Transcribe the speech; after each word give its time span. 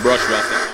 brush 0.00 0.28
rough. 0.30 0.67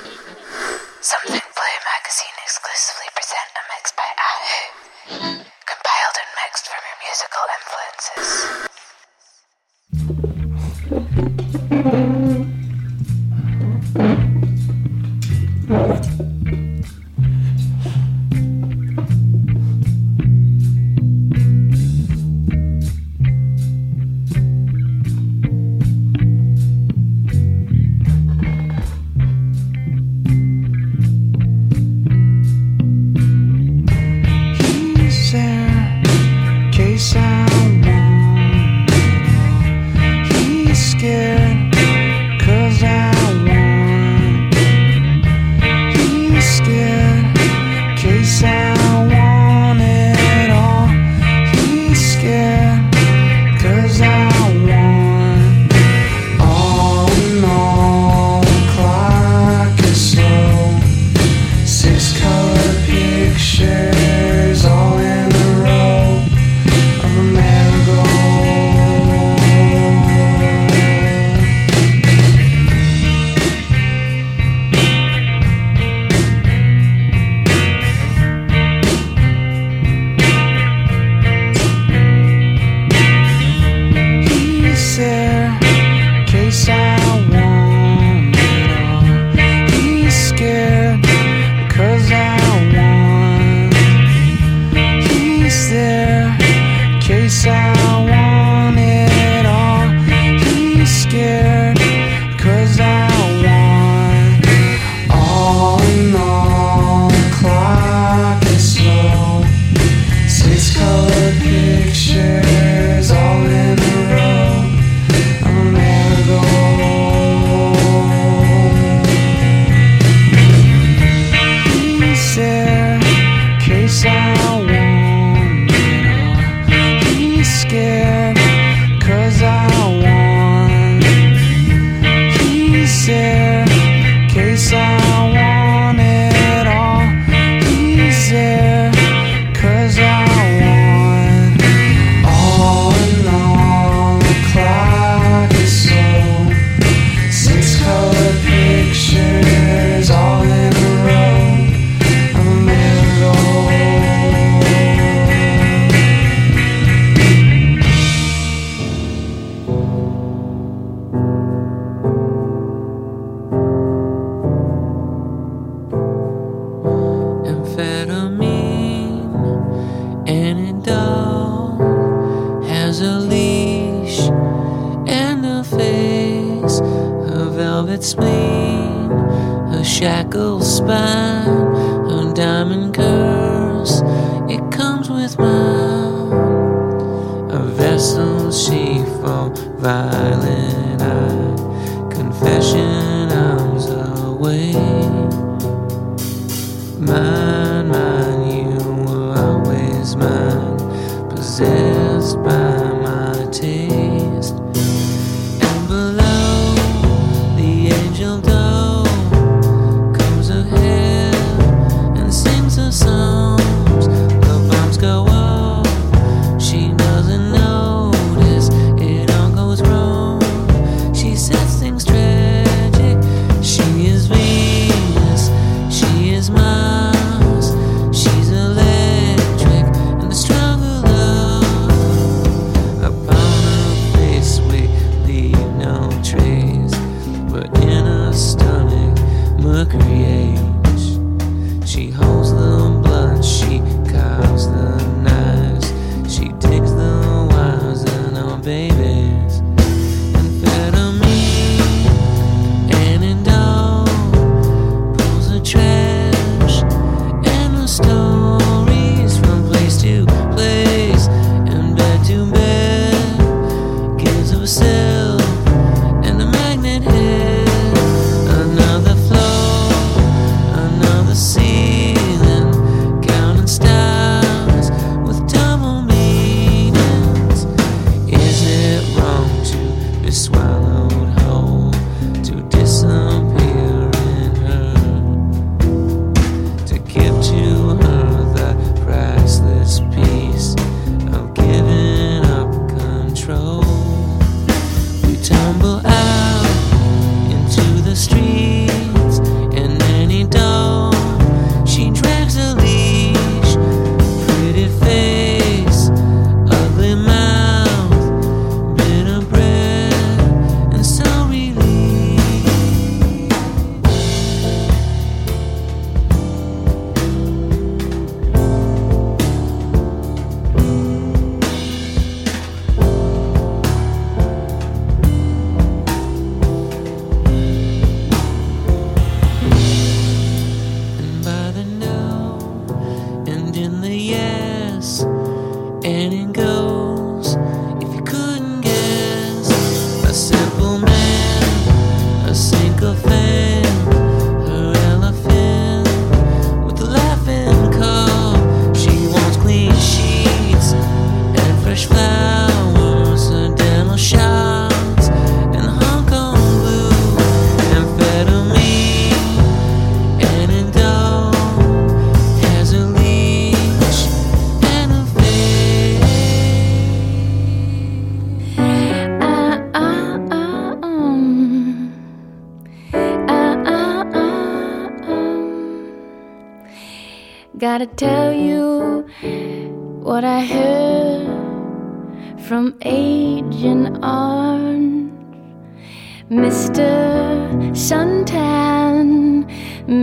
In 333.76 334.00
the 334.00 334.14
yes, 334.14 335.22
and 335.22 336.32
it 336.32 336.52
goes. 336.52 336.73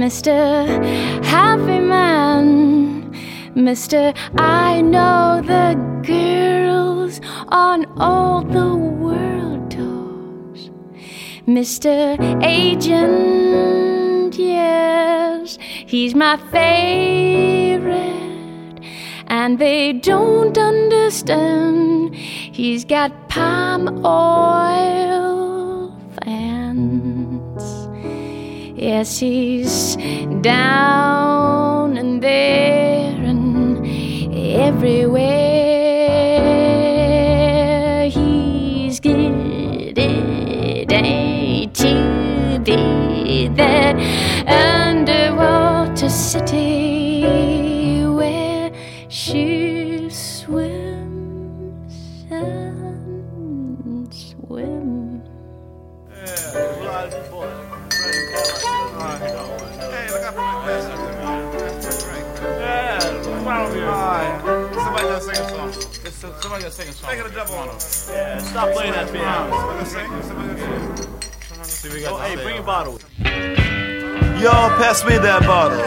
Mr. 0.02 0.34
Happy 1.24 1.80
Man, 1.80 3.14
Mr. 3.54 4.18
I 4.36 4.82
know 4.82 5.44
the 5.46 5.76
girls 6.04 7.22
on 7.50 7.86
all 8.00 8.42
the 8.42 8.76
world 8.76 9.70
tours. 9.70 10.72
Mr. 11.46 12.18
Agent, 12.44 14.34
yes, 14.40 15.60
he's 15.62 16.16
my 16.16 16.38
favorite. 16.50 18.02
And 19.28 19.60
they 19.60 19.94
don't 19.94 20.58
understand. 20.58 22.16
He's 22.16 22.86
got 22.86 23.30
palm 23.30 24.04
oil 24.04 25.31
Yes, 28.82 29.20
he's 29.20 29.96
down 30.42 31.98
and 31.98 32.20
there 32.20 33.14
and 33.14 33.86
everywhere. 34.58 35.30
He's 38.10 39.00
good 39.00 39.94
to 41.76 42.60
be 42.66 43.50
that 43.50 43.96
underwater 44.48 46.10
city 46.10 46.71
Somebody 66.22 66.62
gotta 66.62 66.72
sing 66.72 66.88
a 66.88 66.92
song. 66.92 67.10
Make 67.10 67.20
it 67.20 67.26
a 67.32 67.34
double 67.34 67.56
on 67.56 67.68
Yeah, 67.68 68.38
stop 68.38 68.72
playing 68.74 68.94
that 68.94 69.12
piano. 69.12 69.58
Somebody 69.58 69.86
sing. 69.90 70.22
Somebody 70.22 70.54
sing. 71.72 72.06
Oh, 72.06 72.20
hey, 72.20 72.36
bring 72.36 72.60
a 72.60 72.62
bottle. 72.62 73.00
Y'all 74.40 74.70
pass 74.78 75.04
me 75.04 75.18
that 75.18 75.42
bottle. 75.48 75.82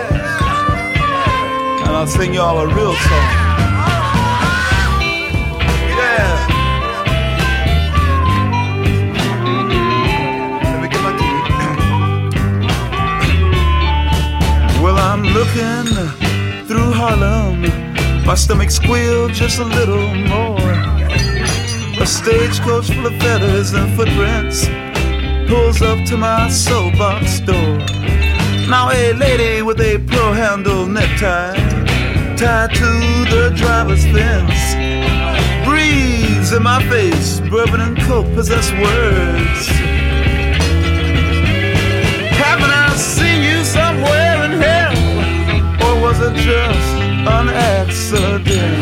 And 1.87 1.97
I'll 1.97 2.09
sing 2.09 2.35
y'all 2.35 2.59
a 2.59 2.67
real 2.67 2.95
song. 2.95 3.29
Yeah. 6.01 6.49
Let 10.65 10.83
me 10.83 10.89
get 10.89 11.01
my 11.05 11.13
key. 11.17 11.31
well, 14.83 14.99
I'm 14.99 15.23
looking 15.23 15.87
through 16.67 16.93
Harlem. 16.93 17.84
My 18.27 18.35
stomach 18.35 18.71
squealed 18.71 19.35
just 19.35 19.59
a 19.59 19.65
little 19.65 20.15
more. 20.15 20.59
A 22.01 22.07
stagecoach 22.07 22.87
full 22.91 23.07
of 23.07 23.13
feathers 23.21 23.75
and 23.75 23.95
footprints 23.95 24.67
pulls 25.47 25.83
up 25.83 26.03
to 26.07 26.17
my 26.17 26.49
soapbox 26.49 27.41
door. 27.41 27.79
Now 28.71 28.91
a 28.91 29.13
lady 29.13 29.61
with 29.61 29.79
a 29.79 29.99
pro 30.07 30.33
handle 30.33 30.87
necktie 30.87 31.55
tied 32.37 32.75
to 32.75 32.91
the 33.31 33.53
driver's 33.55 34.05
fence 34.05 34.75
breathes 35.67 36.53
in 36.53 36.63
my 36.63 36.83
face. 36.89 37.41
Bourbon 37.41 37.81
and 37.83 37.99
coke 38.05 38.33
possess 38.35 38.73
words. 38.73 39.69
Haven't 42.41 42.71
I 42.71 42.97
seen 42.97 43.43
you 43.43 43.63
somewhere 43.65 44.45
in 44.47 44.53
hell, 44.63 44.97
or 45.87 46.01
was 46.01 46.21
it 46.21 46.35
just 46.37 46.95
an 47.27 47.49
accident? 48.15 48.77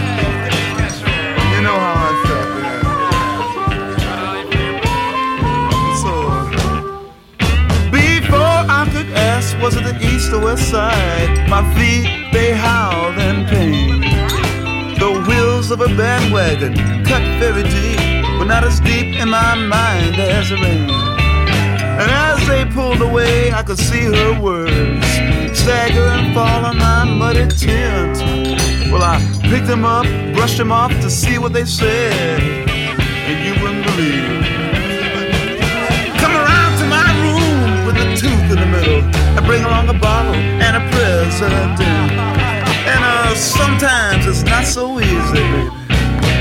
You 1.54 1.60
know 1.62 1.78
how 1.84 2.08
I 2.08 2.12
felt. 2.26 2.48
man. 2.62 2.80
So. 6.02 6.12
Before 7.90 8.56
I 8.68 8.82
could 8.92 9.10
ask, 9.16 9.58
was 9.60 9.76
it 9.76 9.84
the 9.84 9.96
east 10.06 10.32
or 10.32 10.40
west 10.40 10.70
side? 10.70 11.48
My 11.48 11.62
feet, 11.74 12.08
they 12.32 12.52
howled 12.52 13.18
in 13.18 13.46
pain. 13.46 14.00
The 14.98 15.10
wheels 15.28 15.70
of 15.70 15.80
a 15.80 15.88
bandwagon 15.96 16.74
cut 17.04 17.22
very 17.38 17.62
deep, 17.62 17.98
but 18.38 18.44
not 18.44 18.64
as 18.64 18.80
deep 18.80 19.16
in 19.20 19.28
my 19.28 19.54
mind 19.54 20.16
as 20.16 20.50
the 20.50 20.56
rain. 20.56 20.90
And 22.00 22.10
as 22.10 22.46
they 22.48 22.64
pulled 22.64 23.00
away, 23.00 23.52
I 23.52 23.62
could 23.62 23.78
see 23.78 24.04
her 24.04 24.40
words 24.40 25.06
stagger 25.62 26.08
and 26.08 26.34
fall 26.34 26.64
on 26.64 26.76
my 26.76 27.04
muddy 27.04 27.46
tent. 27.46 28.51
Well, 28.92 29.02
I 29.02 29.16
picked 29.50 29.66
them 29.66 29.86
up, 29.86 30.04
brushed 30.34 30.58
them 30.58 30.70
off 30.70 30.92
to 31.00 31.08
see 31.08 31.38
what 31.38 31.54
they 31.54 31.64
said, 31.64 32.40
and 32.40 33.38
you 33.46 33.54
wouldn't 33.62 33.86
believe. 33.86 34.44
Come 36.20 36.34
around 36.36 36.76
to 36.76 36.84
my 36.92 37.08
room 37.24 37.86
with 37.86 37.96
a 37.96 38.08
tooth 38.20 38.50
in 38.52 38.58
the 38.60 38.66
middle. 38.66 39.02
I 39.38 39.40
bring 39.46 39.64
along 39.64 39.88
a 39.88 39.98
bottle 39.98 40.34
and 40.34 40.76
a 40.76 40.84
present. 40.92 41.80
And 42.84 43.02
uh, 43.02 43.34
sometimes 43.34 44.26
it's 44.26 44.42
not 44.42 44.66
so 44.66 45.00
easy, 45.00 45.32
baby. 45.32 45.70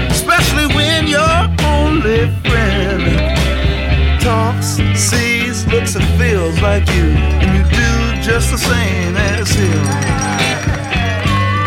Especially 0.09 0.67
when 0.75 1.07
your 1.07 1.37
only 1.63 2.27
friend 2.43 4.19
talks, 4.19 4.75
sees, 4.99 5.65
looks, 5.67 5.95
and 5.95 6.03
feels 6.19 6.61
like 6.61 6.85
you. 6.89 7.15
And 7.41 7.49
you 7.55 7.63
do 7.71 8.21
just 8.21 8.51
the 8.51 8.57
same 8.57 9.15
as 9.15 9.49
him. 9.51 10.20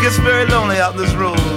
Gets 0.05 0.19
very 0.19 0.45
lonely 0.45 0.77
out 0.77 0.95
this 0.95 1.15
road, 1.15 1.54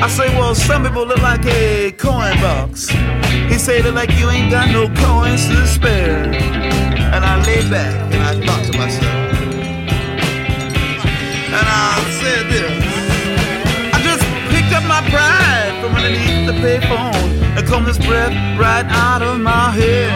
I 0.00 0.08
say, 0.08 0.28
Well, 0.38 0.54
some 0.54 0.84
people 0.84 1.04
look 1.06 1.22
like 1.22 1.44
a 1.46 1.90
coin 1.92 2.34
box. 2.40 2.88
He 3.50 3.58
say, 3.58 3.82
Look 3.82 3.94
like 3.94 4.10
you 4.18 4.30
ain't 4.30 4.50
got 4.50 4.70
no 4.70 4.86
coins 5.02 5.46
to 5.48 5.66
spare. 5.66 6.24
And 7.14 7.24
I 7.24 7.42
lay 7.44 7.68
back 7.68 7.94
and 8.14 8.22
I 8.22 8.46
thought 8.46 8.64
to 8.66 8.78
myself, 8.78 9.04
and 11.58 11.66
I 11.66 11.98
said 12.20 12.44
this. 12.52 12.72
I 13.92 13.98
just 14.02 14.22
picked 14.52 14.72
up 14.72 14.84
my 14.84 15.02
pride 15.10 15.72
from 15.80 15.96
underneath 15.96 16.46
the 16.46 16.56
payphone 16.62 17.56
and 17.56 17.66
combed 17.66 17.86
this 17.86 17.98
breath 17.98 18.32
right 18.58 18.86
out 18.86 19.22
of 19.22 19.40
my 19.40 19.70
head. 19.70 20.10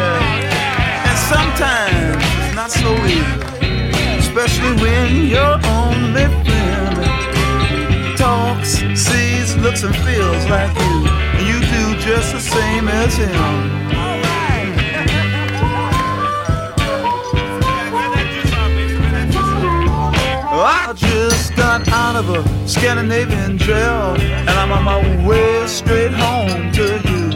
And 1.08 1.18
sometimes 1.18 2.24
it's 2.46 2.54
not 2.54 2.70
so 2.70 2.90
easy, 3.06 4.18
especially 4.20 4.80
when 4.80 5.26
you're 5.26 5.58
on 5.66 5.82
only 6.14 6.51
looks 9.62 9.84
and 9.84 9.94
feels 9.94 10.44
like 10.50 10.76
you, 10.76 11.06
and 11.38 11.46
you 11.46 11.60
do 11.60 11.96
just 12.00 12.32
the 12.32 12.40
same 12.40 12.88
as 12.88 13.16
him. 13.16 13.82
I 20.64 20.92
just 20.94 21.56
got 21.56 21.88
out 21.88 22.16
of 22.16 22.28
a 22.28 22.68
Scandinavian 22.68 23.56
jail, 23.56 24.14
and 24.20 24.50
I'm 24.50 24.70
on 24.72 24.84
my 24.84 25.26
way 25.26 25.66
straight 25.66 26.12
home 26.12 26.70
to 26.72 27.00
you. 27.08 27.30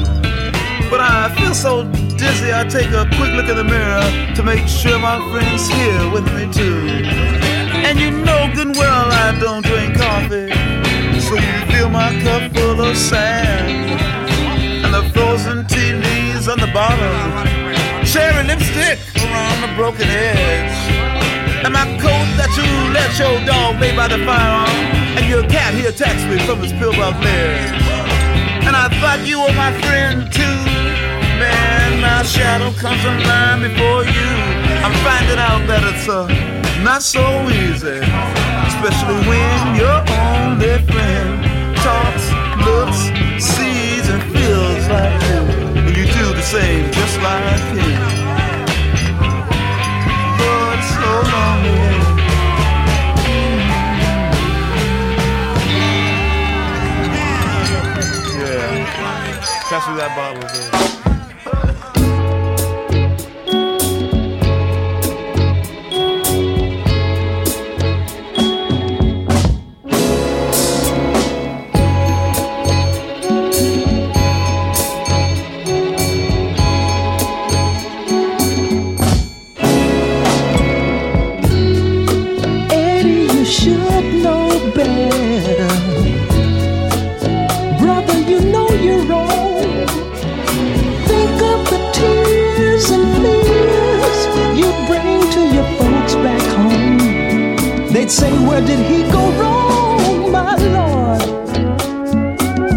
But 0.91 1.01
I 1.01 1.35
feel 1.39 1.55
so 1.55 1.85
dizzy, 2.19 2.53
I 2.53 2.65
take 2.69 2.91
a 2.91 3.09
quick 3.17 3.33
look 3.35 3.49
in 3.49 3.57
the 3.57 3.65
mirror 3.65 4.35
to 4.35 4.43
make 4.43 4.69
sure 4.69 4.99
my 4.99 5.19
friend's 5.31 5.67
here 5.69 6.11
with 6.11 6.27
me 6.35 6.53
too. 6.53 6.87
And 7.87 7.99
you 7.99 8.11
know 8.11 8.51
good 8.55 8.77
well 8.77 9.07
I 9.11 9.39
don't 9.41 9.65
drink 9.65 9.97
coffee, 9.97 10.51
so 11.27 11.35
you 11.35 11.67
fill 11.73 11.91
my 11.91 12.11
cup 12.23 12.55
full 12.55 12.81
of 12.81 12.97
sand 12.97 14.01
and 14.85 14.95
the 14.95 15.03
frozen 15.11 15.67
tea 15.67 15.93
leaves 15.93 16.47
on 16.47 16.59
the 16.61 16.71
bottom, 16.73 17.47
cherry 18.07 18.45
lipstick 18.47 18.99
around 19.25 19.59
the 19.61 19.73
broken 19.75 20.07
edge. 20.07 20.77
And 21.65 21.73
my 21.73 21.85
coat 21.99 22.29
that 22.39 22.53
you 22.55 22.69
let 22.95 23.11
your 23.19 23.45
dog 23.45 23.81
lay 23.81 23.95
by 23.97 24.07
the 24.07 24.25
fire. 24.25 24.69
And 25.19 25.27
your 25.29 25.43
cat 25.51 25.75
he 25.75 25.87
attacks 25.87 26.23
me 26.31 26.39
from 26.47 26.61
his 26.61 26.73
pillbox 26.73 27.19
ledge. 27.19 27.73
And 28.67 28.77
I 28.77 28.87
thought 29.01 29.27
you 29.27 29.41
were 29.41 29.55
my 29.55 29.73
friend 29.81 30.31
too. 30.33 30.76
Shadow 32.27 32.73
comes 32.73 33.05
alive 33.05 33.63
before 33.63 34.03
you. 34.03 34.31
I'm 34.83 34.93
finding 35.07 35.39
out 35.39 35.63
that 35.69 35.83
it's 35.87 36.09
uh, 36.09 36.27
not 36.83 37.03
so 37.03 37.23
easy. 37.47 38.03
Especially 38.67 39.15
when 39.31 39.79
your 39.79 40.03
only 40.11 40.75
friend 40.91 41.47
talks, 41.87 42.27
looks, 42.67 43.15
sees, 43.39 44.09
and 44.11 44.23
feels 44.35 44.89
like 44.91 45.23
you. 45.23 45.41
And 45.87 45.97
you 45.97 46.07
do 46.07 46.35
the 46.35 46.43
same 46.43 46.91
just 46.93 47.17
like 47.23 47.61
him. 47.79 48.17
Pass 59.69 59.89
me 59.89 59.97
that 59.97 60.15
bottle 60.15 60.45
of 60.45 60.96
should 83.67 84.23
know 84.23 84.49
better. 84.77 85.67
Brother, 87.81 88.19
you 88.31 88.39
know 88.53 88.69
you're 88.71 89.05
wrong. 89.11 89.89
Think 91.11 91.37
of 91.53 91.61
the 91.73 91.81
tears 91.93 92.87
and 92.97 93.07
fears 93.23 94.21
you 94.61 94.69
bring 94.87 95.19
to 95.35 95.43
your 95.57 95.69
folks 95.79 96.15
back 96.27 96.45
home. 96.55 97.93
They'd 97.93 98.09
say, 98.09 98.31
Where 98.47 98.61
did 98.61 98.83
he 98.93 99.03
go 99.11 99.23
wrong, 99.41 100.31
my 100.31 100.55
Lord? 100.77 101.23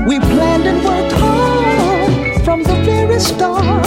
We 0.08 0.18
planned 0.20 0.66
and 0.72 0.84
worked 0.84 1.14
hard 1.24 2.44
from 2.44 2.64
the 2.64 2.78
very 2.90 3.20
start. 3.20 3.86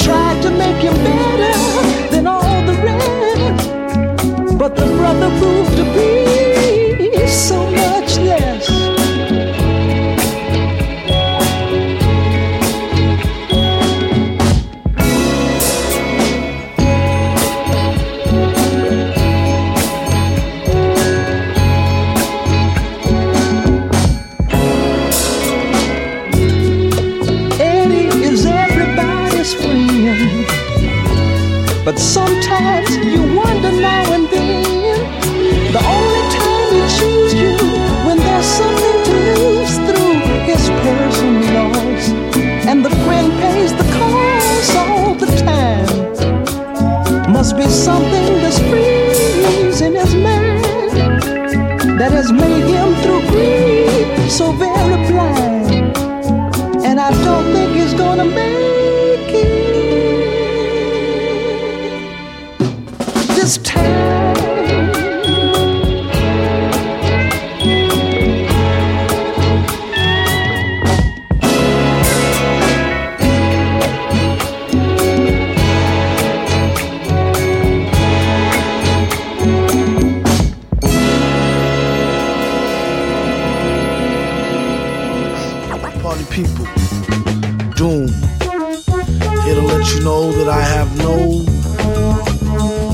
Tried 0.00 0.42
to 0.42 0.50
make 0.50 0.82
him 0.82 0.96
better 1.08 2.10
than 2.10 2.26
all 2.26 2.60
the 2.70 2.74
rest. 2.88 3.06
But 4.58 4.74
the 4.74 4.86
brother 4.96 5.28
proved 5.38 5.75
dentro 52.66 53.20
qui 53.30 54.30
souber 54.30 54.75
I 90.56 90.62
have 90.62 90.96
no 90.96 91.44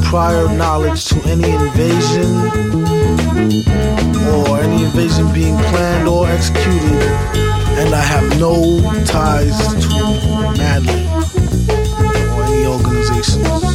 prior 0.02 0.49
knowledge 0.57 1.07
to 1.11 1.16
any 1.28 1.50
invasion 1.50 2.31
or 4.35 4.61
any 4.61 4.85
invasion 4.85 5.33
being 5.33 5.57
planned 5.71 6.09
or 6.09 6.26
executed, 6.28 7.02
and 7.81 7.95
I 7.95 8.00
have 8.00 8.38
no 8.40 8.54
ties 9.04 9.59
to 9.85 9.88
Madly 10.59 11.07
or 12.35 12.42
any 12.45 12.66
organizations. 12.66 13.72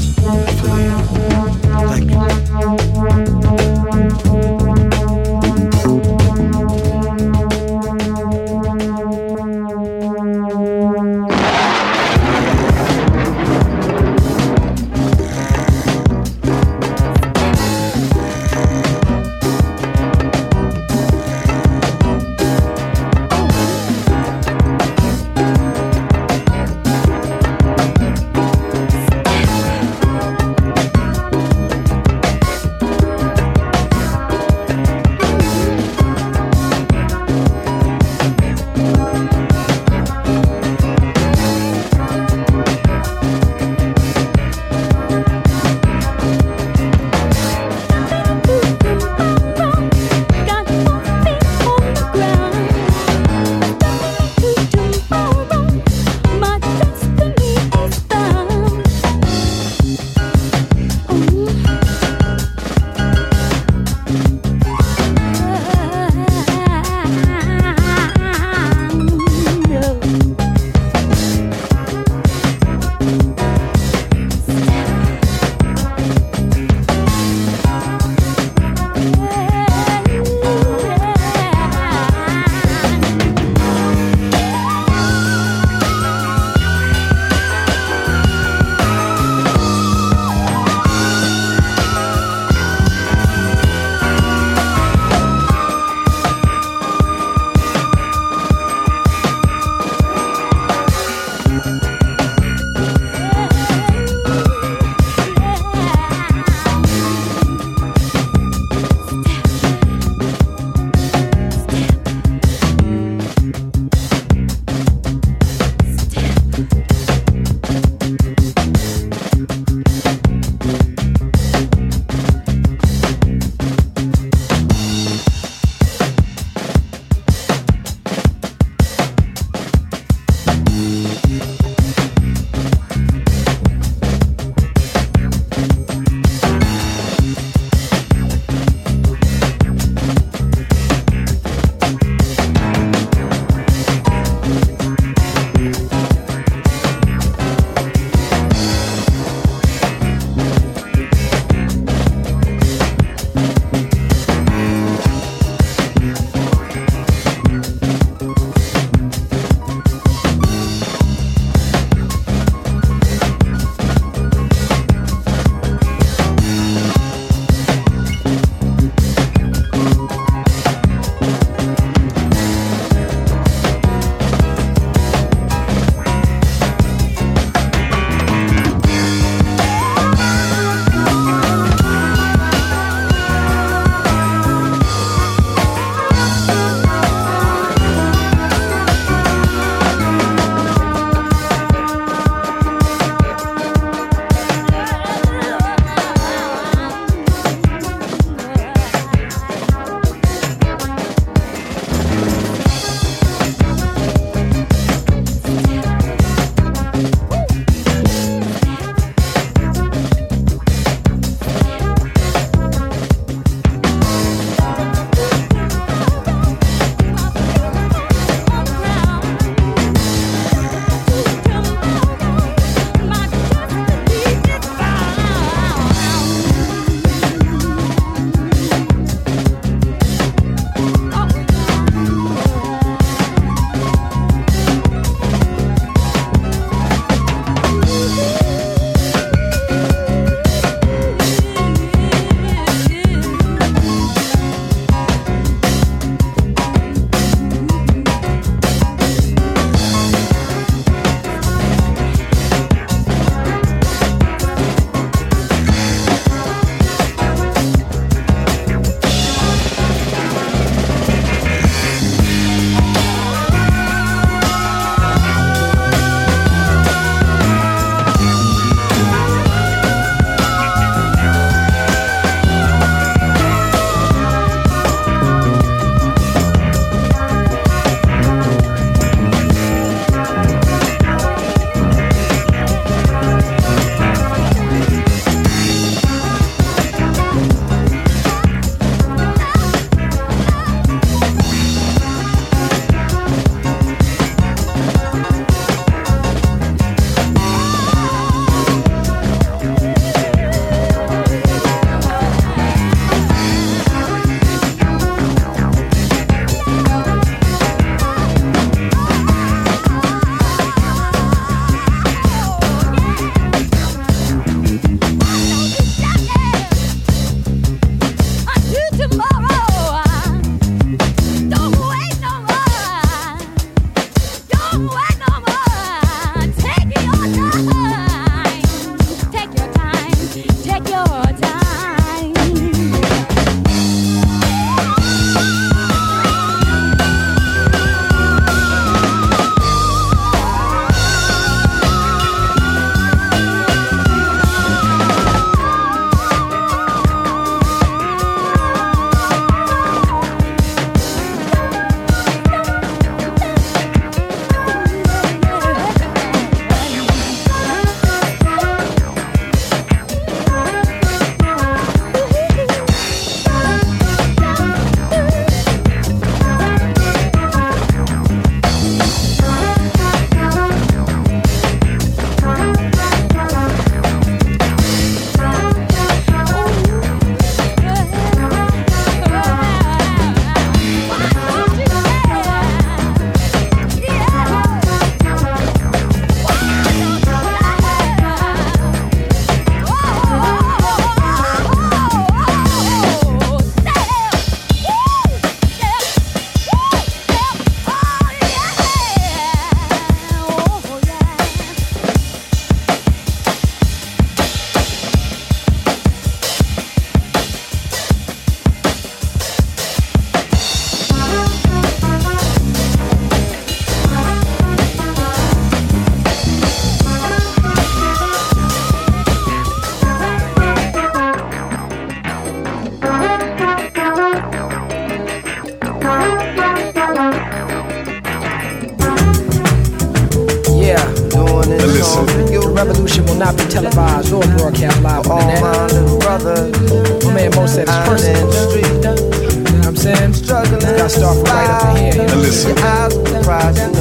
And 442.90 443.46
listen. 443.46 443.97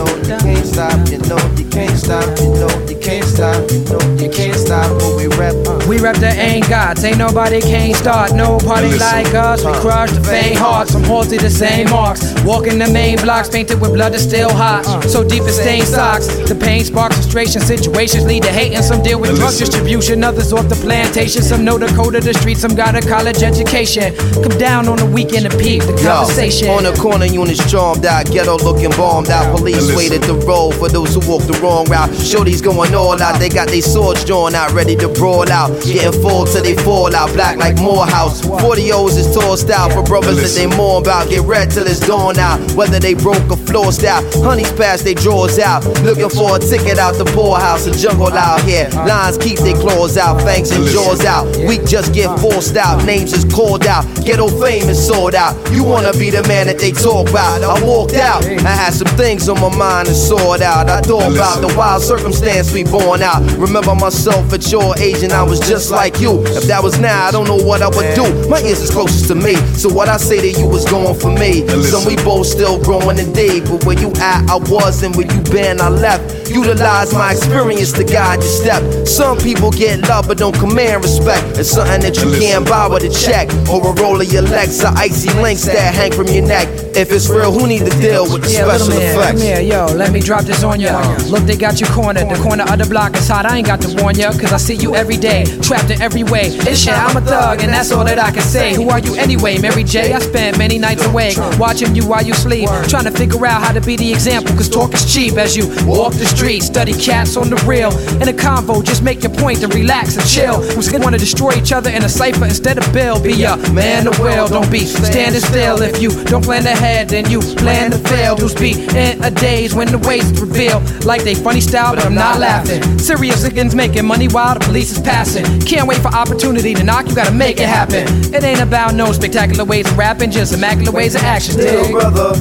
We 5.87 5.99
rap. 5.99 6.07
We 6.07 6.07
rep 6.07 6.17
the 6.17 6.41
ain't 6.41 6.69
gods, 6.69 7.05
ain't 7.05 7.19
nobody 7.19 7.61
can't 7.61 7.97
start. 7.97 8.33
No 8.35 8.59
party 8.59 8.89
Listen. 8.89 9.01
like 9.01 9.35
us. 9.35 9.65
We 9.65 9.73
crush 9.75 10.13
the 10.13 10.23
faint 10.23 10.57
hearts 10.57 10.93
from 10.93 11.05
halls 11.05 11.29
to 11.29 11.39
the 11.39 11.51
same 11.51 11.91
marks. 11.91 12.35
Walking 12.45 12.79
the 12.79 12.89
main 12.91 13.19
blocks, 13.19 13.49
painted 13.49 13.81
with 13.81 13.93
blood 13.95 14.13
that's 14.13 14.25
still 14.25 14.53
hot. 14.53 14.85
So 15.09 15.25
deep 15.25 15.43
it 15.45 15.53
stains 15.53 15.89
socks. 15.89 16.27
The 16.49 16.55
pain 16.55 16.85
sparks 16.85 17.17
frustration. 17.17 17.61
Situations 17.61 18.25
lead 18.25 18.43
to 18.45 18.53
hate, 18.53 18.73
and 18.75 18.85
some 18.85 19.03
deal 19.03 19.21
with 19.21 19.37
drug 19.37 19.57
distribution. 19.57 20.25
Others 20.25 20.53
off 20.53 20.69
the 20.69 20.77
plantation. 20.77 21.43
Some 21.43 21.65
know 21.65 21.79
the 21.79 21.89
code 21.89 22.15
of 22.15 22.25
the 22.25 22.35
street. 22.35 22.59
Some 22.59 22.75
got 22.75 22.95
a 22.95 23.01
college 23.07 23.43
education. 23.43 24.15
Come 24.35 24.59
down 24.59 24.89
on 24.89 24.97
the 24.97 25.07
weekend 25.07 25.51
to 25.51 25.57
peep 25.59 25.83
the 25.83 25.97
conversation. 26.03 26.69
Yo, 26.69 26.75
on 26.75 26.85
the 26.85 26.93
corner, 26.93 27.27
units 27.27 27.71
charmed 27.71 28.07
out, 28.07 28.27
ghetto 28.31 28.57
looking 28.59 28.91
bombed 28.91 29.31
out. 29.31 29.57
Police 29.57 29.95
waited 29.97 30.23
the 30.23 30.35
road 30.47 30.75
for 30.75 30.89
those 30.89 31.15
who 31.15 31.21
walk 31.29 31.43
the 31.43 31.59
wrong 31.63 31.87
route. 31.87 32.15
Shorty's 32.15 32.61
going 32.61 32.95
all 32.95 33.21
out, 33.21 33.39
they 33.39 33.49
got 33.49 33.69
their 33.69 33.83
swords 33.83 34.25
drawn 34.25 34.55
out, 34.55 34.73
ready 34.73 34.97
to 34.97 35.09
brawl 35.09 35.51
out. 35.51 35.76
Getting 35.85 36.21
full 36.23 36.47
till 36.47 36.63
they 36.63 36.75
fall 36.75 37.15
out, 37.15 37.33
black 37.33 37.57
like 37.57 37.77
Morehouse. 37.77 38.41
40 38.41 38.93
O's 38.93 39.17
is 39.17 39.35
tossed 39.35 39.71
out 39.71 39.93
for 39.93 40.03
brothers 40.03 40.37
that 40.37 40.55
they 40.59 40.67
mourn 40.77 41.03
about. 41.03 41.29
Get 41.29 41.43
red 41.43 41.71
till 41.71 41.87
it's 41.87 42.01
dawn 42.01 42.39
out, 42.39 42.59
whether 42.73 42.99
they 42.99 43.15
broke 43.15 43.51
or 43.51 43.59
flossed 43.69 44.05
out. 44.05 44.25
Honeys 44.43 44.73
pass 44.73 45.03
they 45.03 45.15
drawers 45.15 45.59
out, 45.59 45.85
looking 46.03 46.31
for 46.31 46.57
a 46.57 46.59
ticket 46.59 46.99
out 46.99 47.15
the 47.17 47.25
poorhouse. 47.25 47.87
A 47.87 47.93
jungle 47.93 48.29
out 48.29 48.63
here, 48.63 48.89
lions 49.07 49.39
keep 49.39 49.59
their 49.59 49.77
claws 49.77 50.17
out, 50.17 50.41
fangs 50.43 50.71
and 50.71 50.85
jaws 50.87 51.25
out. 51.25 51.47
Weak 51.69 51.85
just 51.85 52.15
get 52.15 52.29
forced 52.41 52.77
out, 52.77 53.05
names 53.05 53.33
is 53.33 53.45
called 53.45 53.87
out. 53.87 54.05
Ghetto 54.25 54.49
fame 54.49 54.89
is 54.89 55.05
sold 55.07 55.35
out. 55.35 55.55
You 55.73 55.85
wanna 55.85 56.13
be 56.13 56.31
the 56.31 56.43
man 56.49 56.67
that 56.67 56.79
they 56.79 56.93
talk 56.93 57.29
about. 57.29 57.63
I 57.63 57.83
walked 57.85 58.15
out, 58.15 58.45
I 58.45 58.75
had 58.75 58.93
some 58.95 59.09
things 59.17 59.49
on 59.49 59.61
my 59.61 59.75
mind 59.77 60.09
and 60.09 60.17
sort 60.17 60.61
out. 60.61 60.89
I 60.89 61.01
thought 61.01 61.33
about 61.33 61.61
the 61.61 61.75
wild 61.77 62.03
circumstance 62.03 62.73
we 62.73 62.85
born 62.85 63.23
out. 63.23 63.43
Remember 63.59 63.95
myself 63.95 64.53
at 64.53 64.71
your 64.71 64.97
age 64.99 65.23
and 65.23 65.33
I 65.33 65.43
was 65.43 65.61
just 65.67 65.91
like 65.91 66.21
you. 66.21 66.43
If 66.47 66.65
that 66.65 66.83
was 66.83 66.99
now, 66.99 67.27
I 67.27 67.31
don't 67.31 67.47
know 67.49 67.57
what 67.57 67.83
I 67.83 67.89
would 67.89 68.15
do. 68.15 68.49
My 68.49 68.61
ears 68.63 68.81
is 68.81 68.91
closest 68.91 69.27
to 69.29 69.35
me, 69.35 69.57
so 69.75 69.93
what 69.93 70.09
I 70.09 70.17
say 70.17 70.41
to 70.41 70.61
you 70.61 70.71
is 70.75 70.85
going 70.85 71.19
for 71.19 71.33
me. 71.33 71.67
Some 71.83 72.07
we 72.07 72.17
both 72.17 72.47
still 72.47 72.83
growing 72.83 73.19
indeed, 73.19 73.65
but 73.65 73.85
where 73.85 73.99
you 73.99 74.09
at, 74.21 74.49
I 74.49 74.57
was, 74.57 75.03
and 75.03 75.15
where 75.17 75.27
you 75.27 75.41
been, 75.51 75.81
I 75.81 75.89
left. 75.89 76.46
Utilize 76.49 77.13
my 77.13 77.33
experience 77.33 77.93
to 77.93 78.05
guide 78.05 78.41
your 78.41 78.49
step. 78.49 79.07
Some 79.07 79.39
people 79.39 79.71
get 79.71 80.09
love 80.09 80.29
but 80.29 80.39
don't 80.39 80.55
command 80.59 81.03
respect. 81.05 81.59
It's 81.59 81.71
something 81.71 82.01
that 82.01 82.17
you 82.17 82.31
can't 82.39 82.67
buy 82.69 82.87
with 82.89 83.03
a 83.05 83.11
check 83.11 83.49
or 83.69 83.91
a 83.91 83.93
roll 84.01 84.21
of 84.21 84.33
your 84.33 84.43
legs 84.43 84.83
or 84.85 84.89
icy 84.97 85.31
links 85.41 85.65
that 85.67 85.95
hang 85.95 86.13
from 86.13 86.29
your 86.29 86.47
neck. 86.47 86.69
If 86.97 87.13
it's 87.13 87.29
real, 87.29 87.53
who 87.53 87.67
need 87.67 87.85
to 87.85 87.91
deal 88.01 88.25
with 88.25 88.45
the 88.45 88.53
Yeah, 88.53 88.65
little 88.65 88.87
special 88.87 89.01
man, 89.01 89.33
come 89.33 89.41
here, 89.41 89.61
yo, 89.61 89.85
let 89.87 90.13
me 90.13 90.21
drop 90.21 90.45
this 90.45 90.63
on 90.65 90.81
ya. 90.81 90.97
Look, 91.29 91.43
they 91.45 91.57
got 91.57 91.79
you 91.79 91.87
cornered. 91.89 92.29
The 92.31 92.41
corner 92.43 92.65
of 92.65 92.79
the 92.79 92.87
block 92.87 93.15
is 93.17 93.29
hot. 93.29 93.45
I 93.45 93.59
ain't 93.59 93.67
got 93.67 93.83
to 93.83 94.03
warn 94.03 94.17
ya, 94.17 94.33
cause 94.33 94.53
I 94.53 94.57
see 94.57 94.77
you 94.77 94.95
every 94.95 95.19
day, 95.19 95.45
trapped 95.61 95.91
in 95.91 96.01
every 96.01 96.25
way. 96.25 96.49
This 96.49 96.85
shit, 96.85 96.95
I'm 96.95 97.17
a 97.17 97.21
thug, 97.21 97.61
and 97.61 97.71
that's 97.71 97.93
all 97.93 98.05
that 98.05 98.19
I 98.19 98.31
can 98.31 98.43
say. 98.43 98.75
Who 98.75 98.89
are 98.89 98.99
you 98.99 99.15
anyway, 99.17 99.59
Mary 99.59 99.85
J? 99.85 100.15
I 100.15 100.21
spent 100.21 100.57
many 100.57 100.79
nights 100.79 101.05
awake, 101.05 101.37
watching 101.59 101.95
you 101.95 102.07
while 102.07 102.25
you 102.25 102.33
sleep, 102.33 102.71
trying 102.89 103.05
to 103.05 103.11
figure 103.11 103.45
out 103.45 103.63
how 103.63 103.73
to 103.73 103.81
be 103.83 103.97
the 103.97 104.11
example, 104.11 104.55
cause 104.57 104.71
talk 104.71 104.95
is 104.95 105.05
cheap 105.13 105.35
as 105.35 105.55
you 105.55 105.69
walk 105.85 106.15
the 106.15 106.25
street, 106.25 106.36
study 106.37 106.93
cats 106.93 107.37
on 107.37 107.49
the 107.49 107.57
real. 107.67 107.91
In 108.21 108.29
a 108.29 108.33
convo, 108.33 108.85
just 108.85 109.03
make 109.03 109.23
your 109.23 109.33
point 109.33 109.63
and 109.63 109.75
relax 109.75 110.17
and 110.17 110.29
chill. 110.29 110.61
Who's 110.61 110.89
gonna 110.89 111.03
wanna 111.03 111.19
destroy 111.19 111.53
each 111.53 111.73
other 111.73 111.91
in 111.91 112.05
a 112.05 112.09
cipher 112.09 112.45
instead 112.45 112.77
of 112.79 112.93
bill? 112.93 113.21
Be 113.21 113.43
a 113.45 113.57
man 113.73 114.07
of 114.07 114.19
will, 114.19 114.47
don't 114.47 114.71
be 114.71 114.81
standing 114.81 115.41
still. 115.41 115.81
If 115.81 116.01
you 116.01 116.11
don't 116.25 116.45
plan 116.45 116.67
ahead, 116.67 117.09
then 117.09 117.31
you 117.31 117.41
plan 117.41 117.91
to 117.93 117.99
fail. 117.99 118.37
Dudes 118.37 118.55
be 118.55 118.73
in 118.73 119.25
a 119.25 119.31
daze 119.31 119.75
when 119.75 119.89
the 119.89 119.99
waste 119.99 120.39
reveal. 120.39 120.81
Like 121.05 121.25
they 121.25 121.35
funny 121.35 121.61
style, 121.61 121.95
but 121.95 122.05
I'm 122.05 122.15
not 122.15 122.39
laughing. 122.39 122.99
Serious 122.99 123.45
against 123.45 123.75
making 123.75 124.07
money 124.07 124.29
while 124.29 124.55
the 124.55 124.61
police 124.61 124.93
is 124.93 125.01
passing. 125.01 125.45
Can't 125.61 125.89
wait 125.89 125.99
for 125.99 126.09
opportunity 126.09 126.75
to 126.75 126.85
knock, 126.85 127.09
you 127.09 127.15
gotta 127.15 127.33
make 127.33 127.59
it 127.61 127.69
happen. 127.69 128.07
It 128.35 128.45
ain't 128.45 128.61
about 128.61 128.95
no 128.95 129.13
spectacular 129.13 129.65
ways 129.65 129.91
of 129.91 129.97
rapping, 129.97 130.31
just 130.31 130.53
immaculate 130.53 130.95
ways 130.95 131.15
of 131.15 131.23
action. 131.23 131.57
Dig? 131.57 131.93
brother, 131.93 132.35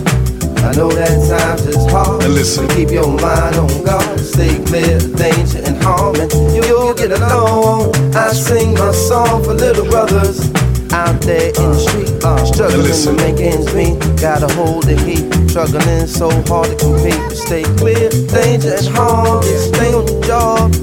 I 0.65 0.73
know 0.73 0.89
that 0.89 1.13
times 1.29 1.61
is 1.67 1.85
hard. 1.91 2.23
Listen. 2.25 2.67
Keep 2.69 2.89
your 2.89 3.07
mind 3.07 3.55
on 3.55 3.83
God, 3.85 4.19
stay 4.19 4.57
clear 4.65 4.97
of 4.97 5.15
danger 5.15 5.61
and 5.63 5.77
harm, 5.77 6.15
and 6.15 6.31
you'll 6.55 6.95
get 6.95 7.11
along. 7.11 7.93
I 8.15 8.33
sing 8.33 8.73
my 8.73 8.91
song 8.91 9.43
for 9.43 9.53
little 9.53 9.85
brothers 9.85 10.49
out 10.91 11.21
there 11.21 11.53
in 11.53 11.69
the 11.69 11.77
street, 11.77 12.09
uh, 12.25 12.43
struggling 12.45 12.97
to 12.97 13.13
make 13.13 13.39
ends 13.39 13.73
meet. 13.75 13.99
Gotta 14.19 14.51
hold 14.55 14.83
the 14.89 14.97
heat, 15.05 15.29
struggling 15.49 16.07
so 16.07 16.33
hard 16.49 16.73
to 16.73 16.75
compete. 16.81 17.21
But 17.29 17.37
stay 17.37 17.63
clear, 17.77 18.07
of 18.07 18.27
danger 18.33 18.73
and 18.73 18.87
harm. 18.89 19.43
Just 19.43 19.69
stay 19.69 19.93
on 19.93 20.07
your 20.07 20.23
job, 20.23 20.73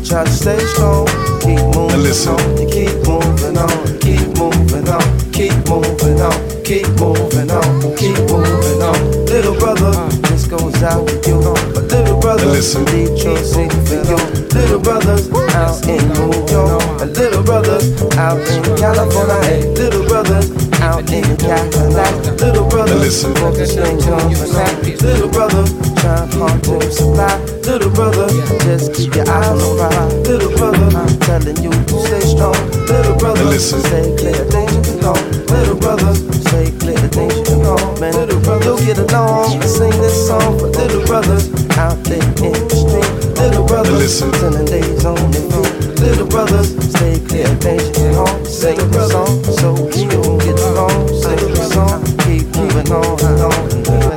try 0.00 0.24
to 0.24 0.32
stay 0.32 0.58
strong. 0.72 1.06
Keep 1.44 1.60
moving 1.76 2.00
listen. 2.00 2.32
on, 2.32 2.56
keep 2.72 2.96
moving 3.04 3.58
on, 3.60 3.84
keep 4.00 4.26
moving 4.40 4.88
on, 4.88 5.04
keep 5.36 5.52
moving 5.68 6.24
on, 6.24 6.55
keep 6.66 6.88
moving 6.98 7.48
on, 7.48 7.96
keep 7.96 8.18
moving 8.26 8.82
on. 8.82 8.98
Little 9.26 9.54
brother, 9.54 9.94
uh, 9.94 10.08
this 10.26 10.46
goes 10.48 10.82
out 10.82 11.06
to 11.06 11.30
you. 11.30 11.40
But 11.72 11.84
little 11.94 12.18
brother, 12.18 12.46
listen. 12.46 12.84
Detroit 12.86 13.44
sing 13.46 13.70
for 13.86 14.02
you. 14.02 14.18
Little 14.50 14.80
brothers 14.80 15.30
out 15.54 15.86
in 15.86 16.02
New 16.14 16.34
York, 16.50 16.82
and 17.00 17.16
little 17.16 17.44
brothers 17.44 17.86
out 18.18 18.40
in 18.50 18.62
California, 18.76 19.38
hey, 19.46 19.62
little 19.74 20.06
brothers 20.08 20.50
out 20.80 21.08
in 21.12 21.36
Cadillac, 21.36 22.40
little 22.40 22.68
brothers 22.68 23.00
listen. 23.00 23.34
focusing 23.36 24.02
on 24.12 24.32
the. 24.32 24.96
Little 25.02 25.28
brother 25.28 25.85
trying 26.06 26.30
hard 26.38 26.62
to 26.62 26.78
supply. 26.92 27.34
Little 27.66 27.90
brother, 27.90 28.28
just 28.62 28.94
keep 28.94 29.14
your 29.14 29.28
eyes 29.28 29.58
on 29.58 29.76
prize. 29.76 30.14
Little 30.28 30.52
brother, 30.54 30.86
I'm 30.94 31.18
telling 31.26 31.58
you 31.58 31.70
to 31.70 31.96
stay 32.06 32.22
strong. 32.22 32.54
Little 32.86 33.16
brother, 33.18 33.44
listen. 33.44 33.80
stay 33.80 34.14
clear, 34.14 34.38
of 34.38 34.50
danger 34.50 34.82
can 34.86 34.98
come. 35.02 35.22
Little 35.50 35.74
brother, 35.74 36.14
stay 36.46 36.70
clear, 36.78 36.98
of 37.02 37.10
danger 37.10 37.42
can 37.42 37.60
come. 37.66 38.00
Man, 38.00 38.14
little 38.14 38.40
brother, 38.40 38.64
you'll 38.64 38.86
get 38.86 38.98
along. 38.98 39.58
I 39.58 39.66
sing 39.66 39.90
this 39.98 40.14
song 40.28 40.58
for 40.58 40.68
little 40.78 41.04
brothers 41.06 41.50
out 41.74 41.98
there 42.04 42.22
in 42.46 42.54
the 42.54 42.76
street. 42.78 43.10
Little 43.42 43.66
brothers, 43.66 43.98
Listen. 43.98 44.30
telling 44.38 44.66
days 44.66 45.04
on 45.04 45.18
the 45.34 45.42
feet. 45.50 45.98
Little 45.98 46.28
brothers, 46.28 46.70
stay 46.94 47.18
clear, 47.26 47.50
of 47.50 47.58
danger 47.58 47.90
can 47.90 48.14
come. 48.14 48.44
Sing 48.46 48.78
the 48.94 49.02
song 49.10 49.42
so 49.58 49.74
you 49.98 50.06
can 50.06 50.38
get 50.38 50.58
along. 50.70 51.08
Sing 51.18 51.50
the 51.50 51.66
song, 51.74 51.98
keep 52.22 52.46
moving 52.54 52.92
on 52.94 53.18
and 53.26 53.42
on 53.42 53.75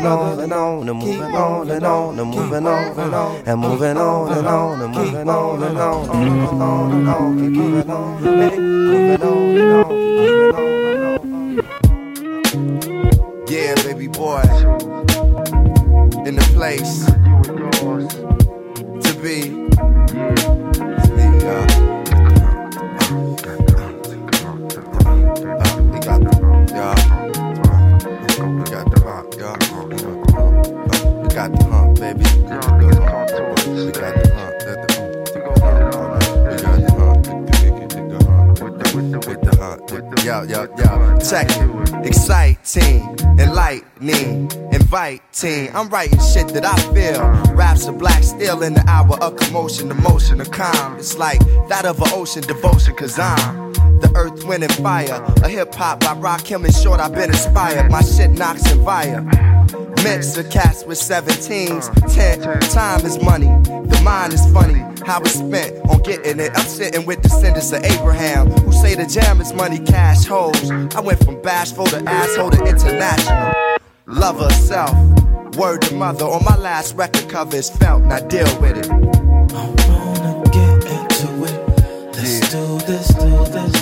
on 0.10 0.39
and 0.39 0.54
on 0.54 0.89
and 0.89 1.00
moving 1.00 1.22
on 1.22 1.69
and 1.69 1.86
on 1.86 2.19
and 2.19 2.30
moving 2.30 2.67
on 2.67 3.00
and 3.00 3.15
on 3.15 3.43
and 3.45 3.62
moving 3.62 3.98
on 3.98 4.38
and 4.38 4.48
on 4.48 4.82
and 4.82 4.93
moving 4.95 5.30
on 5.30 5.63
and 5.63 5.78
on 5.78 6.10
and 6.10 6.26
moving 6.26 6.62
on 6.62 6.91
and 6.91 7.08
on. 7.10 7.39
Keep 7.39 7.52
moving 7.52 7.89
on, 7.89 8.24
baby, 8.24 8.58
moving 8.58 9.22
on 9.22 9.56
and 9.56 9.74
on, 9.74 9.89
keep 9.89 10.22
moving 10.26 10.56
on 10.56 10.69
and 10.86 11.04
on. 12.43 13.48
Yeah, 13.48 13.76
baby 13.84 14.08
boy. 14.08 14.41
In 16.26 16.36
the 16.36 16.45
place 16.54 17.06
to 19.06 19.13
be. 19.22 19.68
15. 45.39 45.73
I'm 45.73 45.88
writing 45.88 46.19
shit 46.19 46.49
that 46.49 46.65
I 46.65 46.75
feel. 46.93 47.56
Raps 47.56 47.88
of 47.88 47.97
black 47.97 48.23
still 48.23 48.62
in 48.62 48.73
the 48.73 48.84
hour 48.89 49.17
of 49.23 49.38
commotion, 49.38 49.88
the 49.88 49.95
motion 49.95 50.41
of 50.41 50.52
calm. 50.52 50.97
It's 50.97 51.17
like 51.17 51.39
that 51.69 51.86
of 51.86 52.02
an 52.02 52.10
ocean 52.12 52.41
devotion, 52.41 52.93
cause 52.95 53.17
I'm 53.17 53.71
the 54.02 54.12
earth, 54.15 54.45
wind, 54.45 54.63
and 54.63 54.73
fire. 54.73 55.23
A 55.43 55.47
hip 55.47 55.73
hop 55.73 56.02
by 56.02 56.08
Rakim 56.15 56.65
and 56.65 56.75
short, 56.75 56.99
I've 56.99 57.13
been 57.13 57.30
inspired. 57.30 57.89
My 57.89 58.02
shit 58.02 58.32
knocks 58.32 58.69
and 58.69 58.84
fire. 58.84 59.21
Mix 60.04 60.38
of 60.38 60.49
cats 60.49 60.84
with 60.84 60.97
17s. 60.97 62.13
10. 62.13 62.60
Time 62.71 63.06
is 63.06 63.21
money. 63.23 63.47
The 63.47 64.02
mind 64.04 64.34
is 64.34 64.45
funny. 64.52 64.80
How 65.06 65.21
it's 65.21 65.36
spent 65.36 65.78
on 65.89 66.02
getting 66.04 66.39
it. 66.39 66.52
I'm 66.56 66.65
sitting 66.65 67.06
with 67.06 67.21
descendants 67.21 67.71
of 67.71 67.84
Abraham 67.84 68.49
who 68.49 68.73
say 68.73 68.95
the 68.95 69.06
jam 69.06 69.39
is 69.39 69.54
money, 69.54 69.80
cash 69.80 70.25
hoes. 70.25 70.69
I 70.71 70.99
went 70.99 71.23
from 71.23 71.41
bashful 71.41 71.86
to 71.88 71.97
asshole 72.10 72.52
to 72.52 72.65
international. 72.65 73.54
Love 74.06 74.39
herself. 74.39 75.18
Word 75.60 75.82
to 75.82 75.93
mother 75.93 76.24
on 76.24 76.45
my 76.45 76.56
last 76.56 76.95
record 76.95 77.28
covers 77.28 77.69
is 77.69 77.69
felt, 77.69 78.04
now 78.04 78.19
deal 78.19 78.48
with 78.62 78.78
it. 78.78 78.89
I 78.89 79.65
wanna 79.89 80.41
get 80.54 80.86
into 80.88 81.43
it. 81.43 82.15
Let's 82.15 82.39
yeah. 82.39 82.50
do 82.56 82.80
this, 82.88 83.08
do 83.10 83.30
this. 83.52 83.76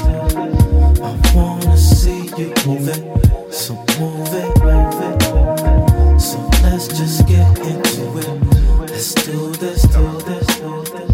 I 0.99 1.31
wanna 1.35 1.77
see 1.77 2.31
you 2.35 2.51
move 2.65 2.87
it. 2.89 3.53
So 3.53 3.75
move 3.99 4.33
it, 4.33 4.49
move 4.63 5.01
it. 5.05 6.19
So 6.19 6.39
let's 6.63 6.87
just 6.87 7.27
get 7.27 7.47
into 7.59 8.17
it. 8.17 8.89
Let's 8.89 9.13
do 9.13 9.51
this, 9.51 9.83
do 9.83 10.01
this, 10.25 10.47
do 10.57 10.81
this. 10.81 11.11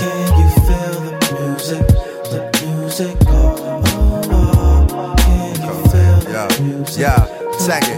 Can 0.00 0.28
you 0.40 0.50
feel 0.66 0.96
the 1.06 1.14
music? 1.38 1.86
The 2.32 2.40
music, 2.66 3.16
oh, 3.28 3.54
oh, 3.86 4.86
oh. 4.90 5.14
Can 5.18 5.54
you 5.62 5.76
feel 5.90 6.18
the 6.26 6.62
music? 6.62 6.98
Yeah, 6.98 7.58
second. 7.58 7.95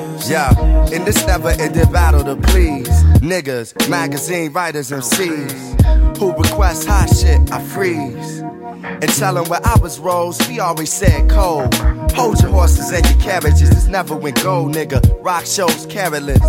In 0.99 1.05
this 1.05 1.25
never 1.29 1.51
ending 1.51 1.93
battle 1.93 2.25
to 2.25 2.35
please 2.49 2.89
niggas, 3.23 3.89
magazine 3.89 4.53
writers, 4.53 4.91
and 4.91 5.05
C's 5.05 5.77
who 6.19 6.33
request 6.33 6.89
hot 6.89 7.09
shit, 7.09 7.53
I 7.53 7.63
freeze. 7.63 8.41
And 8.41 9.09
tell 9.11 9.35
them 9.35 9.45
where 9.45 9.65
I 9.65 9.79
was 9.79 10.01
rose, 10.01 10.37
we 10.49 10.59
always 10.59 10.93
said 10.93 11.31
cold. 11.31 11.73
Hold 12.15 12.41
your 12.41 12.51
horses 12.51 12.91
and 12.91 13.09
your 13.09 13.21
carriages, 13.21 13.71
this 13.71 13.87
never 13.87 14.17
went 14.17 14.43
gold, 14.43 14.75
nigga. 14.75 15.01
Rock 15.25 15.47
shows 15.47 15.87
careless. 15.87 16.43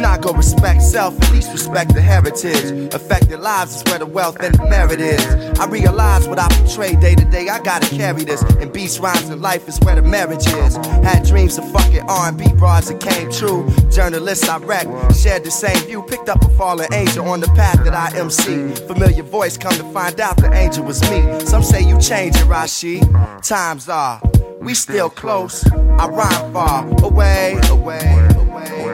Not 0.00 0.20
gonna 0.20 0.38
respect 0.38 0.82
self, 0.82 1.20
at 1.20 1.32
least 1.32 1.50
respect 1.50 1.92
the 1.94 2.00
heritage. 2.00 2.94
Affected 2.94 3.40
lives 3.40 3.76
is 3.76 3.84
where 3.84 3.98
the 3.98 4.06
wealth 4.06 4.40
and 4.40 4.54
the 4.54 4.64
merit 4.68 5.00
is. 5.00 5.24
I 5.58 5.66
realize 5.66 6.28
what 6.28 6.38
I 6.38 6.48
portray 6.48 6.94
day 6.94 7.16
to 7.16 7.24
day, 7.24 7.48
I 7.48 7.58
gotta 7.60 7.88
carry 7.88 8.24
this. 8.24 8.42
And 8.42 8.72
beats, 8.72 9.00
rhymes, 9.00 9.28
and 9.28 9.42
life 9.42 9.68
is 9.68 9.78
where 9.80 9.96
the 9.96 10.02
marriage 10.02 10.46
is. 10.46 10.76
Had 10.76 11.24
dreams 11.24 11.58
of 11.58 11.70
fucking 11.72 12.02
R&B 12.08 12.52
broads 12.54 12.88
that 12.88 13.00
came 13.00 13.30
true. 13.32 13.68
Journalists 13.90 14.48
I 14.48 14.58
wreck, 14.58 14.86
shared 15.14 15.44
the 15.44 15.50
same 15.50 15.78
view. 15.86 16.02
Picked 16.02 16.28
up 16.28 16.42
a 16.44 16.48
fallen 16.50 16.92
angel 16.94 17.28
on 17.28 17.40
the 17.40 17.48
path 17.48 17.82
that 17.84 17.94
I 17.94 18.16
MC. 18.16 18.74
Familiar 18.86 19.24
voice, 19.24 19.56
come 19.56 19.74
to 19.74 19.84
find 19.92 20.20
out 20.20 20.36
the 20.36 20.52
angel 20.52 20.84
was 20.84 21.02
me. 21.10 21.40
Some 21.44 21.62
say 21.62 21.82
you 21.82 21.98
changed 21.98 22.38
it, 22.38 22.46
Rashi. 22.46 23.02
Times 23.42 23.88
are, 23.88 24.20
we 24.60 24.74
still 24.74 25.10
close. 25.10 25.66
I 25.72 26.06
rhyme 26.08 26.52
far 26.52 26.86
away, 27.02 27.60
away. 27.68 28.37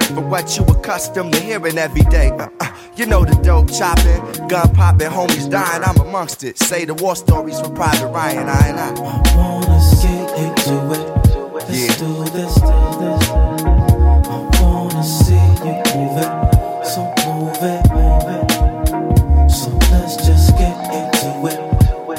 From 0.07 0.31
what 0.31 0.57
you 0.57 0.65
accustomed 0.65 1.33
to 1.33 1.41
hearing 1.41 1.79
every 1.79 2.03
day. 2.03 2.29
Uh, 2.31 2.49
uh, 2.61 2.71
you 2.97 3.07
know 3.07 3.25
the 3.25 3.35
dope 3.43 3.73
chopping, 3.73 4.21
gun 4.49 4.73
popping, 4.75 5.09
homies 5.09 5.51
dying. 5.51 5.83
I'm 5.83 5.97
amongst 6.01 6.45
it. 6.45 6.59
Say 6.59 6.85
the 6.85 6.95
war 6.95 7.17
stories 7.17 7.61
from 7.61 7.75
Private 7.75 8.09
Ryan. 8.09 8.49
I 8.49 8.69
and 8.69 8.79
I. 8.81 8.89
I 8.89 9.37
wanna 9.37 9.81
get 10.03 10.39
into 10.39 10.93
it. 10.93 11.55
Let's 11.55 11.71
Yeah. 11.71 11.97
do 11.97 12.25
this, 12.37 12.55
do 12.55 12.79
this. 13.01 13.29
I 13.31 14.49
wanna 14.61 15.03
see 15.03 15.35
you 15.65 15.75
move 15.95 16.19
it. 16.19 16.87
So 16.87 17.01
move 17.27 17.63
it, 17.63 17.83
move 17.91 18.29
it. 18.37 19.51
So 19.51 19.71
let's 19.91 20.17
just 20.27 20.57
get 20.57 20.77
into 20.93 21.47
it. 21.49 21.59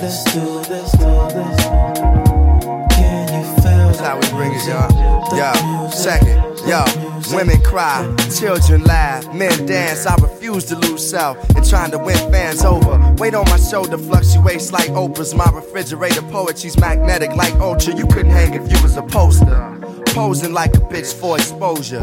Let's 0.02 0.24
do 0.34 0.60
this, 0.67 0.91
do 0.91 1.13
this. 1.32 1.58
Can 2.98 3.28
you 3.34 3.45
feel 3.62 3.88
That's 3.88 4.00
how 4.00 4.19
we 4.19 4.28
bring 4.30 4.54
it, 4.54 4.65
y'all. 4.67 4.91
Yo, 5.38 5.89
second, 5.89 6.38
yo, 6.67 6.84
women 7.33 7.61
cry, 7.61 8.13
children 8.38 8.83
laugh, 8.83 9.33
men 9.33 9.65
dance. 9.65 10.05
I 10.05 10.15
refuse 10.15 10.65
to 10.65 10.75
lose 10.75 11.07
self 11.07 11.38
and 11.55 11.67
trying 11.67 11.91
to 11.91 11.97
win 11.97 12.17
fans 12.31 12.63
over. 12.63 12.97
Weight 13.17 13.33
on 13.33 13.45
my 13.45 13.57
shoulder 13.57 13.97
fluctuates 13.97 14.71
like 14.71 14.89
Oprah's. 14.91 15.33
My 15.33 15.49
refrigerator 15.51 16.21
poetry's 16.23 16.77
magnetic 16.79 17.35
like 17.35 17.53
Ultra. 17.55 17.95
You 17.95 18.07
couldn't 18.07 18.31
hang 18.31 18.53
if 18.53 18.71
you 18.71 18.81
was 18.83 18.97
a 18.97 19.03
poster. 19.03 20.04
Posing 20.15 20.54
like 20.54 20.73
a 20.75 20.80
bitch 20.80 21.13
for 21.13 21.36
exposure. 21.36 22.01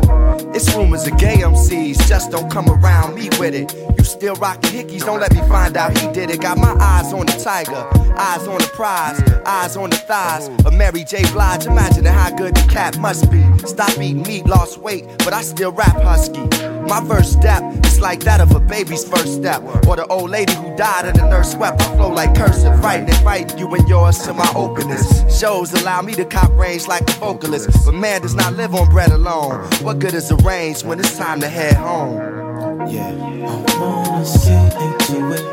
It's 0.54 0.74
rumors 0.74 1.06
of 1.06 1.16
gay 1.16 1.38
MCs, 1.38 2.06
just 2.06 2.30
don't 2.30 2.50
come 2.50 2.68
around 2.68 3.14
me 3.14 3.30
with 3.38 3.54
it. 3.54 3.74
You 3.96 4.04
still 4.04 4.34
rockin' 4.34 4.70
hickeys, 4.70 5.06
don't 5.06 5.18
let 5.18 5.32
me 5.32 5.40
find 5.48 5.78
out 5.78 5.96
he 5.96 6.12
did 6.12 6.28
it. 6.28 6.42
Got 6.42 6.58
my 6.58 6.76
eyes 6.78 7.10
on 7.14 7.24
the 7.24 7.32
tiger, 7.32 7.88
eyes 8.18 8.46
on 8.46 8.58
the 8.58 8.70
prize, 8.74 9.18
eyes 9.46 9.78
on 9.78 9.88
the 9.88 9.96
thighs 9.96 10.48
of 10.66 10.74
Mary 10.74 11.04
J. 11.04 11.22
Blige. 11.32 11.64
Imagine 11.64 12.04
how 12.04 12.30
good 12.36 12.54
the 12.54 12.68
cat 12.70 12.98
must 12.98 13.30
be. 13.30 13.42
Stop 13.66 13.98
eating 13.98 14.22
meat, 14.24 14.44
lost 14.44 14.76
weight, 14.76 15.06
but 15.18 15.32
I 15.32 15.40
still 15.40 15.72
rap 15.72 15.96
husky. 16.02 16.71
My 16.88 17.02
first 17.06 17.32
step 17.32 17.62
is 17.86 18.00
like 18.00 18.20
that 18.20 18.40
of 18.40 18.54
a 18.54 18.60
baby's 18.60 19.04
first 19.04 19.34
step, 19.34 19.62
or 19.86 19.96
the 19.96 20.06
old 20.08 20.30
lady 20.30 20.52
who 20.54 20.74
died 20.76 21.06
and 21.06 21.16
the 21.16 21.28
nurse 21.28 21.52
swept. 21.52 21.80
I 21.80 21.96
flow 21.96 22.10
like 22.10 22.34
cursive, 22.34 22.78
fighting 22.80 23.08
and 23.08 23.18
fighting 23.24 23.58
you 23.58 23.72
and 23.74 23.88
yours 23.88 24.18
to 24.20 24.34
my 24.34 24.50
openness. 24.54 25.22
Shows 25.40 25.72
allow 25.72 26.02
me 26.02 26.14
to 26.14 26.24
cop 26.24 26.50
range 26.56 26.86
like 26.86 27.08
a 27.08 27.12
vocalist, 27.14 27.70
but 27.84 27.94
man 27.94 28.22
does 28.22 28.34
not 28.34 28.54
live 28.54 28.74
on 28.74 28.90
bread 28.90 29.10
alone. 29.10 29.64
What 29.82 29.98
good 30.00 30.14
is 30.14 30.30
a 30.30 30.36
range 30.36 30.84
when 30.84 30.98
it's 30.98 31.16
time 31.16 31.40
to 31.40 31.48
head 31.48 31.76
home? 31.76 32.16
Yeah, 32.88 33.08
I 33.08 33.78
wanna 33.78 34.24
get 34.44 34.74
into 34.82 35.32
it. 35.32 35.44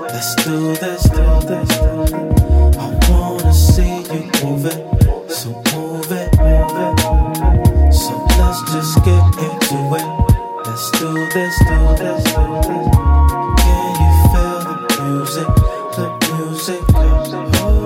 Let's 0.00 0.34
do 0.44 0.74
this, 0.74 1.02
do 1.10 1.16
this, 1.46 1.68
do 1.78 2.06
this. 2.06 2.76
I 2.76 2.98
wanna 3.10 3.52
see 3.52 4.02
you 4.02 4.30
move 4.42 4.66
it. 4.66 5.30
So 5.30 5.50
move 5.74 6.10
it, 6.10 6.36
move 6.38 6.76
it. 6.82 7.92
So 7.92 8.14
let's 8.38 8.72
just 8.72 9.04
get 9.04 9.22
into 9.38 9.94
it. 9.96 10.17
Do 10.98 11.14
this, 11.28 11.56
do 11.60 11.78
this, 11.96 12.24
do 12.24 12.42
this. 12.66 12.88
Can 13.62 13.94
you 14.02 14.12
feel 14.32 14.58
the 14.66 14.74
music? 15.04 15.48
The 15.94 16.06
music. 16.34 16.82
Oh, 16.92 16.98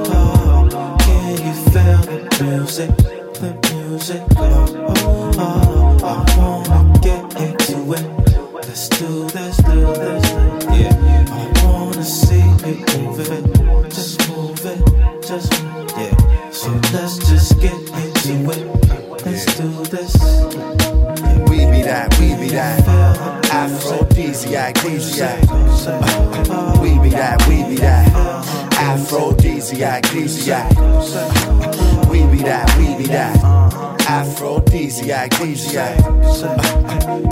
oh. 0.08 0.96
Can 0.98 1.32
you 1.44 1.54
feel 1.70 2.00
the 2.08 2.18
music? 2.42 2.90
The 3.34 3.50
music. 3.74 4.22
Oh, 4.38 4.90
oh. 5.36 5.98
I 6.02 6.06
wanna 6.38 6.98
get 7.00 7.22
into 7.38 7.92
it. 7.92 8.06
Let's 8.54 8.88
do 8.88 9.28
this, 9.28 9.56
do 9.58 9.80
this. 9.92 10.24
Yeah, 10.80 11.26
I 11.28 11.64
wanna 11.66 12.02
see 12.02 12.38
you 12.38 12.76
move 12.96 13.30
it. 13.30 13.51
Aphrodisiac. 29.82 30.70
We 32.08 32.24
be 32.26 32.38
that, 32.44 32.72
we 32.78 32.96
be 32.96 33.04
that. 33.08 33.36
Aphrodisiac, 34.08 35.32
aphrodisiac. 35.32 35.96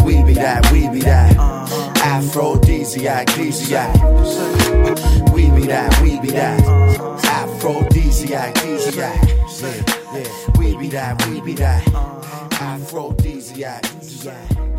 We 0.05 0.25
be 0.25 0.35
that, 0.35 0.69
we 0.73 0.89
be 0.89 0.99
that. 1.01 1.37
Aphrodisiac, 2.03 3.29
aphrodisiac. 3.29 3.95
We 5.33 5.49
be 5.51 5.67
that, 5.69 6.01
we 6.03 6.19
be 6.19 6.31
that. 6.33 6.61
Aphrodisiac, 7.25 8.57
aphrodisiac. 8.57 10.59
We 10.59 10.77
be 10.77 10.89
that, 10.89 11.25
we 11.29 11.41
be 11.41 11.53
that. 11.55 11.87
Aphrodisiac, 12.61 13.85
aphrodisiac. 13.85 14.70